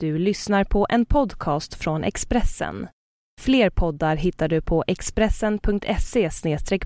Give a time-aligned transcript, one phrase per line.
[0.00, 2.88] Du lyssnar på en podcast från Expressen.
[3.40, 6.30] Fler poddar hittar du på expressen.se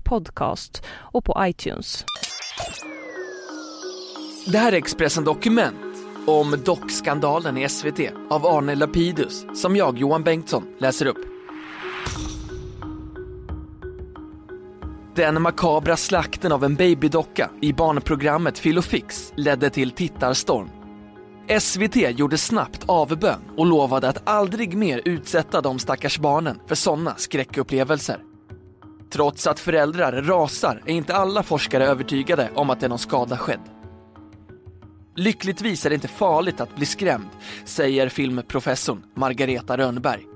[0.03, 2.05] podcast och på iTunes.
[4.47, 5.97] Det här är Expressen Dokument
[6.27, 11.25] om dockskandalen i SVT av Arne Lapidus som jag, Johan Bengtsson, läser upp.
[15.15, 20.80] Den makabra slakten av en babydocka i barnprogrammet Filofix ledde till tittarstorm.
[21.59, 27.15] SVT gjorde snabbt avbön och lovade att aldrig mer utsätta de stackars barnen för sådana
[27.17, 28.19] skräckupplevelser.
[29.13, 33.37] Trots att föräldrar rasar är inte alla forskare övertygade om att det är någon skada
[33.37, 33.59] skedd.
[35.15, 37.29] Lyckligtvis är det inte farligt att bli skrämd,
[37.65, 40.30] säger filmprofessorn Margareta Rönnberg.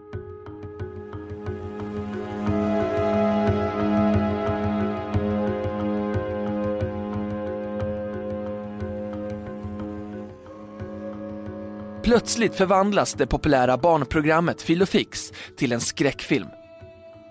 [12.16, 16.48] Plötsligt förvandlas det populära barnprogrammet Filofix till en skräckfilm.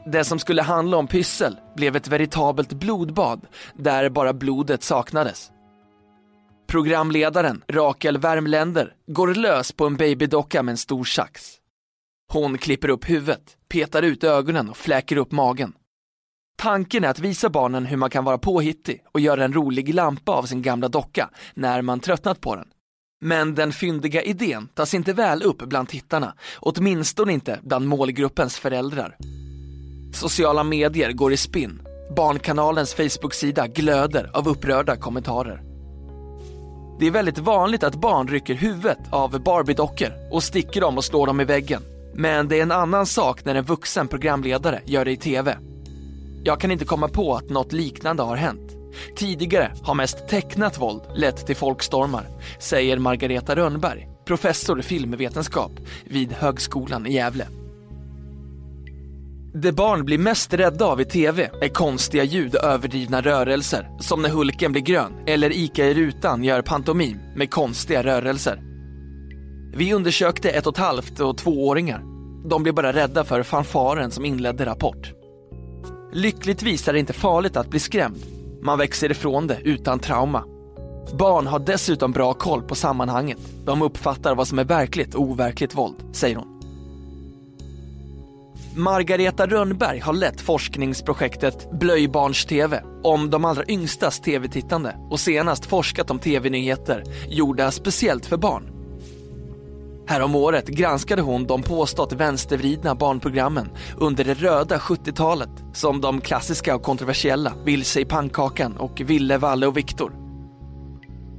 [0.06, 5.50] Det som skulle handla om pyssel blev ett veritabelt blodbad där bara blodet saknades.
[6.68, 11.52] Programledaren, Rakel Värmländer, går lös på en babydocka med en stor sax.
[12.32, 15.72] Hon klipper upp huvudet, petar ut ögonen och fläker upp magen.
[16.56, 20.32] Tanken är att visa barnen hur man kan vara påhittig och göra en rolig lampa
[20.32, 22.68] av sin gamla docka när man tröttnat på den.
[23.20, 29.16] Men den fyndiga idén tas inte väl upp bland tittarna, åtminstone inte bland målgruppens föräldrar.
[30.14, 31.82] Sociala medier går i spinn.
[32.16, 35.62] Barnkanalens Facebook-sida glöder av upprörda kommentarer.
[36.98, 41.26] Det är väldigt vanligt att barn rycker huvudet av Barbie-dockor och sticker dem och slår
[41.26, 41.82] dem i väggen.
[42.14, 45.58] Men det är en annan sak när en vuxen programledare gör det i TV.
[46.44, 48.63] Jag kan inte komma på att något liknande har hänt.
[49.16, 52.26] Tidigare har mest tecknat våld lett till folkstormar,
[52.58, 55.72] säger Margareta Rönnberg, professor i filmvetenskap
[56.04, 57.46] vid Högskolan i Gävle.
[59.56, 64.22] Det barn blir mest rädda av i TV är konstiga ljud och överdrivna rörelser, som
[64.22, 68.62] när Hulken blir grön eller Ica i rutan gör pantomim med konstiga rörelser.
[69.76, 72.02] Vi undersökte ett och ett halvt och tvååringar.
[72.48, 75.12] De blev bara rädda för fanfaren som inledde Rapport.
[76.12, 78.33] Lyckligtvis är det inte farligt att bli skrämd.
[78.64, 80.44] Man växer ifrån det utan trauma.
[81.18, 83.38] Barn har dessutom bra koll på sammanhanget.
[83.64, 86.60] De uppfattar vad som är verkligt och overkligt våld, säger hon.
[88.76, 96.18] Margareta Rönnberg har lett forskningsprojektet Blöjbarns-TV om de allra yngstas tv-tittande och senast forskat om
[96.18, 98.73] tv-nyheter gjorda speciellt för barn.
[100.06, 106.82] Häromåret granskade hon de påstått vänstervridna barnprogrammen under det röda 70-talet som de klassiska och
[106.82, 110.12] kontroversiella Vilse i pannkakan och Ville, Valle och Viktor.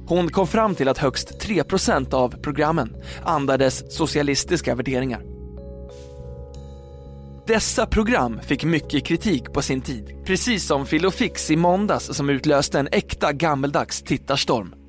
[0.08, 5.22] Hon kom fram till att högst 3% av programmen andades socialistiska värderingar.
[7.46, 12.80] Dessa program fick mycket kritik på sin tid, precis som Filofix i måndags som utlöste
[12.80, 14.85] en äkta gammeldags tittarstorm.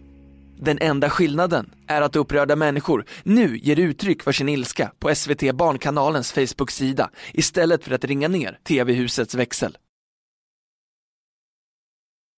[0.60, 5.56] Den enda skillnaden är att upprörda människor nu ger uttryck för sin ilska på SVT
[5.56, 9.78] Barnkanalens Facebook-sida istället för att ringa ner TV-husets växel.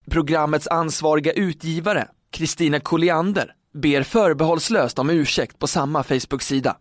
[0.10, 6.78] Programmets ansvariga utgivare, Kristina Colliander, ber förbehållslöst om ursäkt på samma Facebook-sida.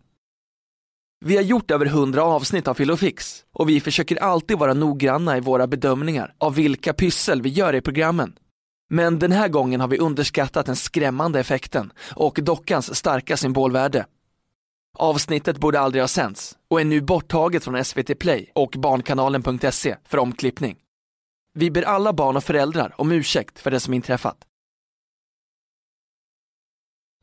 [1.25, 5.41] Vi har gjort över hundra avsnitt av Filofix och vi försöker alltid vara noggranna i
[5.41, 8.33] våra bedömningar av vilka pyssel vi gör i programmen
[8.89, 14.05] men den här gången har vi underskattat den skrämmande effekten och dockans starka symbolvärde.
[14.97, 20.17] Avsnittet borde aldrig ha sänts och är nu borttaget från SVT Play och Barnkanalen.se för
[20.17, 20.77] omklippning.
[21.53, 24.37] Vi ber alla barn och föräldrar om ursäkt för det som inträffat.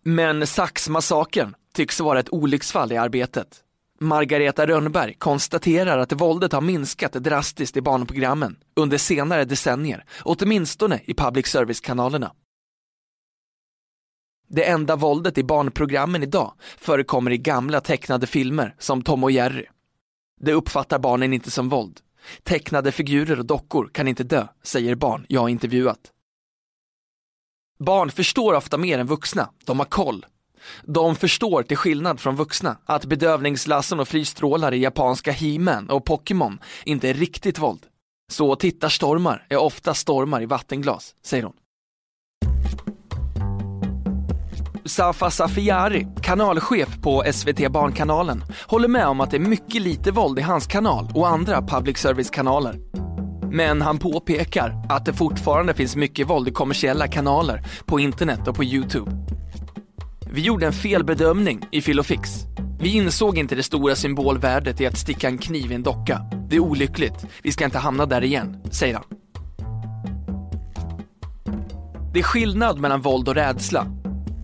[0.02, 3.62] Men Saxmassakern tycks vara ett olycksfall i arbetet.
[3.98, 11.14] Margareta Rönnberg konstaterar att våldet har minskat drastiskt i barnprogrammen under senare decennier, åtminstone i
[11.14, 12.32] public service-kanalerna.
[14.48, 19.66] Det enda våldet i barnprogrammen idag förekommer i gamla tecknade filmer som Tom och Jerry.
[20.40, 22.00] Det uppfattar barnen inte som våld.
[22.42, 26.12] Tecknade figurer och dockor kan inte dö, säger barn jag intervjuat.
[27.78, 30.26] Barn förstår ofta mer än vuxna, de har koll
[30.84, 36.58] de förstår till skillnad från vuxna att bedövningslassen och frysstrålar i japanska He-Man och Pokémon
[36.84, 37.86] inte är riktigt våld.
[38.32, 41.52] Så tittarstormar är ofta stormar i vattenglas, säger hon.
[44.84, 50.38] Safa Safiari, kanalchef på SVT Barnkanalen, håller med om att det är mycket lite våld
[50.38, 52.80] i hans kanal och andra public service-kanaler.
[53.50, 58.54] Men han påpekar att det fortfarande finns mycket våld i kommersiella kanaler, på internet och
[58.54, 59.25] på Youtube.
[60.30, 62.30] Vi gjorde en felbedömning i Filofix.
[62.80, 66.20] Vi insåg inte det stora symbolvärdet i att sticka en kniv i en docka.
[66.48, 69.04] Det är olyckligt, vi ska inte hamna där igen, säger han.
[72.12, 73.86] Det är skillnad mellan våld och rädsla.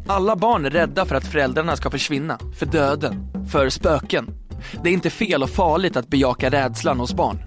[0.06, 4.30] Alla barn är rädda för att föräldrarna ska försvinna, för döden, för spöken.
[4.82, 7.38] Det är inte fel och farligt att bejaka rädslan hos barn.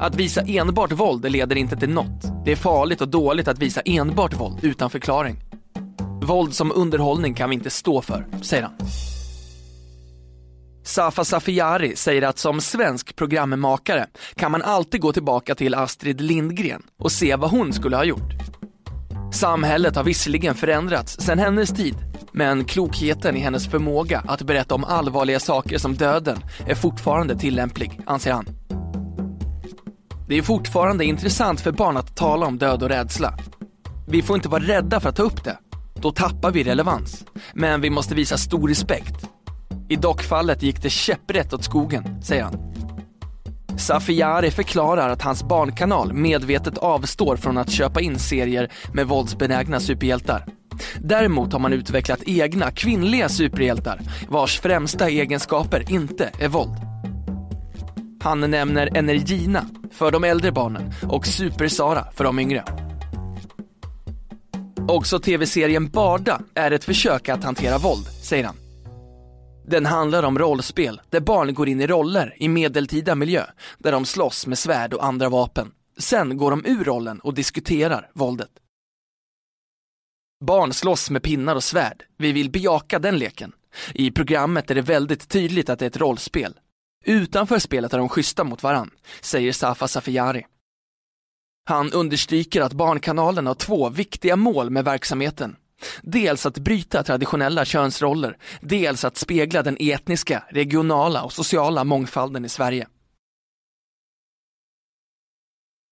[0.00, 2.44] Att visa enbart våld leder inte till något.
[2.44, 5.51] Det är farligt och dåligt att visa enbart våld utan förklaring.
[6.22, 8.72] Våld som underhållning kan vi inte stå för, säger han.
[10.84, 16.82] Safa Safiari säger att som svensk programmakare kan man alltid gå tillbaka till Astrid Lindgren
[16.98, 18.32] och se vad hon skulle ha gjort.
[19.32, 21.96] Samhället har visserligen förändrats sedan hennes tid,
[22.32, 28.00] men klokheten i hennes förmåga att berätta om allvarliga saker som döden är fortfarande tillämplig,
[28.06, 28.46] anser han.
[30.28, 33.38] Det är fortfarande intressant för barn att tala om död och rädsla.
[34.08, 35.58] Vi får inte vara rädda för att ta upp det.
[36.02, 37.24] Då tappar vi relevans.
[37.54, 39.28] Men vi måste visa stor respekt.
[39.88, 42.72] I dockfallet gick det käpprätt åt skogen, säger han.
[43.78, 50.46] Safiari förklarar att hans barnkanal medvetet avstår från att köpa in serier med våldsbenägna superhjältar.
[50.98, 56.76] Däremot har man utvecklat egna kvinnliga superhjältar vars främsta egenskaper inte är våld.
[58.22, 62.81] Han nämner Energina för de äldre barnen och Super-Sara för de yngre.
[64.92, 68.56] Också tv-serien Barda är ett försök att hantera våld, säger han.
[69.66, 73.44] Den handlar om rollspel där barn går in i roller i medeltida miljö
[73.78, 75.72] där de slåss med svärd och andra vapen.
[75.98, 78.50] Sen går de ur rollen och diskuterar våldet.
[80.44, 82.02] Barn slåss med pinnar och svärd.
[82.18, 83.52] Vi vill bejaka den leken.
[83.94, 86.54] I programmet är det väldigt tydligt att det är ett rollspel.
[87.04, 88.90] Utanför spelet är de schyssta mot varann,
[89.20, 90.46] säger Safa Safiari.
[91.64, 95.56] Han understryker att Barnkanalen har två viktiga mål med verksamheten.
[96.02, 102.48] Dels att bryta traditionella könsroller, dels att spegla den etniska, regionala och sociala mångfalden i
[102.48, 102.86] Sverige.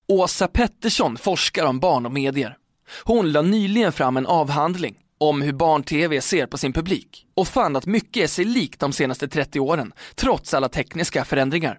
[0.08, 2.56] Åsa Pettersson forskar om barn och medier.
[3.04, 7.76] Hon lade nyligen fram en avhandling om hur barn-tv ser på sin publik och fann
[7.76, 11.78] att mycket är sig likt de senaste 30 åren, trots alla tekniska förändringar.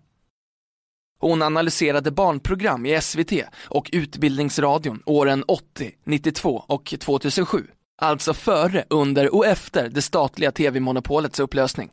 [1.22, 3.32] Hon analyserade barnprogram i SVT
[3.64, 7.68] och Utbildningsradion åren 80, 92 och 2007.
[8.02, 11.90] Alltså före, under och efter det statliga tv-monopolets upplösning.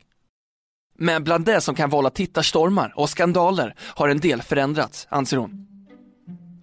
[0.97, 5.67] Men bland det som kan vålla tittarstormar och skandaler har en del förändrats, anser hon.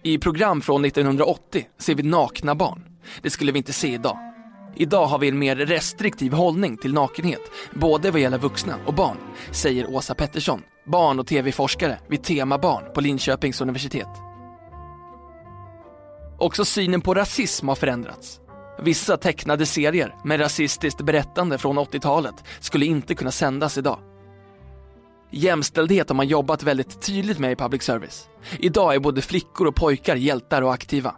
[0.03, 2.83] I program från 1980 ser vi nakna barn.
[3.21, 4.26] Det skulle vi inte se idag.
[4.75, 7.41] Idag har vi en mer restriktiv hållning till nakenhet,
[7.73, 9.17] både vad gäller vuxna och barn,
[9.51, 14.07] säger Åsa Pettersson, barn och tv-forskare vid Tema Barn på Linköpings universitet.
[16.39, 18.39] Också synen på rasism har förändrats.
[18.79, 23.99] Vissa tecknade serier med rasistiskt berättande från 80-talet skulle inte kunna sändas idag.
[25.31, 28.29] Jämställdhet har man jobbat väldigt tydligt med i public service.
[28.59, 31.15] Idag är både flickor och pojkar hjältar och aktiva.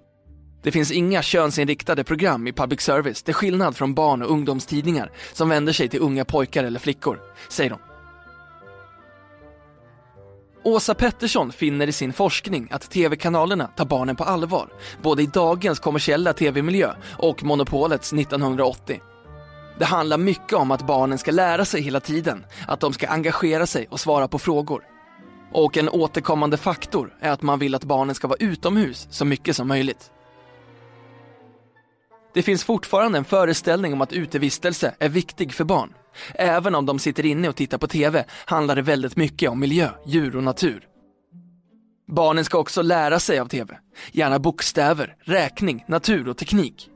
[0.62, 5.50] Det finns inga könsinriktade program i public service till skillnad från barn och ungdomstidningar som
[5.50, 7.20] vänder sig till unga pojkar eller flickor,
[7.50, 7.80] säger de.
[10.64, 14.70] Åsa Pettersson finner i sin forskning att tv-kanalerna tar barnen på allvar,
[15.02, 19.02] både i dagens kommersiella tv-miljö och monopolets 1980.
[19.80, 23.68] Det handlar mycket om att barnen ska lära sig hela tiden, att de ska engagera
[23.68, 24.84] sig och svara på frågor.
[25.52, 29.56] Och en återkommande faktor är att man vill att barnen ska vara utomhus så mycket
[29.56, 30.12] som möjligt.
[32.34, 35.94] Det finns fortfarande en föreställning om att utevistelse är viktig för barn.
[36.34, 39.90] Även om de sitter inne och tittar på TV handlar det väldigt mycket om miljö,
[40.06, 40.86] djur och natur.
[42.08, 43.78] Barnen ska också lära sig av TV.
[44.12, 46.90] Gärna bokstäver, räkning, natur och teknik.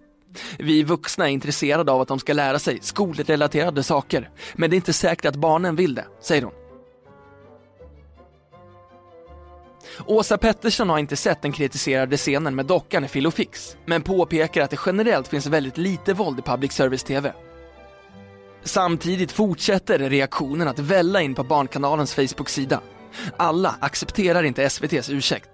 [0.60, 4.78] Vi vuxna är intresserade av att de ska lära sig skolrelaterade saker, men det är
[4.78, 6.63] inte säkert att barnen vill det, säger hon.
[10.06, 14.70] Åsa Pettersson har inte sett den kritiserade scenen med dockan i Filofix men påpekar att
[14.70, 17.34] det generellt finns väldigt lite våld i public service-TV.
[18.64, 22.82] Samtidigt fortsätter reaktionen att välla in på Barnkanalens Facebook-sida.
[23.38, 25.50] Alla accepterar inte SVTs ursäkt.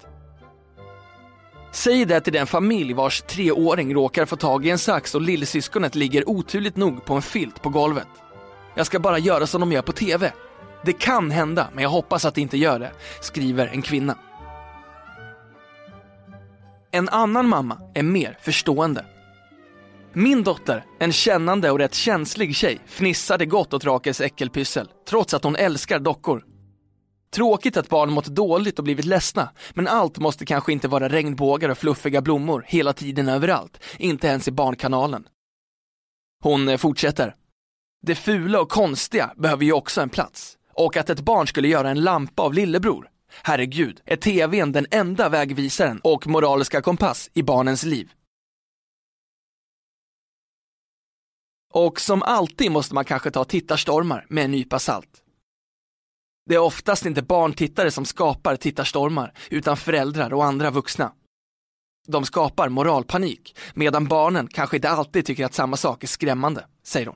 [1.72, 5.96] Säg det till den familj vars treåring råkar få tag i en sax och lillsyskonet
[5.96, 8.08] ligger oturligt nog på en filt på golvet.
[8.76, 10.32] Jag ska bara göra som de gör på TV.
[10.86, 12.92] Det kan hända, men jag hoppas att det inte gör det,
[13.22, 14.16] skriver en kvinna.
[16.92, 19.06] En annan mamma är mer förstående.
[20.14, 25.44] Min dotter, en kännande och rätt känslig tjej, fnissade gott åt Rakels äckelpyssel, trots att
[25.44, 26.46] hon älskar dockor.
[27.32, 31.70] Tråkigt att barn mått dåligt och blivit ledsna, men allt måste kanske inte vara regnbågar
[31.70, 35.28] och fluffiga blommor hela tiden överallt, inte ens i Barnkanalen.
[36.44, 37.36] Hon eh, fortsätter.
[38.02, 40.58] Det fula och konstiga behöver ju också en plats.
[40.74, 43.10] Och att ett barn skulle göra en lampa av lillebror.
[43.44, 48.12] Herregud, är tvn den enda vägvisaren och moraliska kompass i barnens liv?
[51.74, 55.24] Och som alltid måste man kanske ta tittarstormar med en nypa salt.
[56.46, 61.14] Det är oftast inte barntittare som skapar tittarstormar, utan föräldrar och andra vuxna.
[62.08, 67.08] De skapar moralpanik, medan barnen kanske inte alltid tycker att samma sak är skrämmande, säger
[67.08, 67.16] hon.